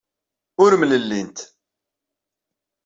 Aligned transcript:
Ur 0.63 0.71
mlellint. 0.79 1.37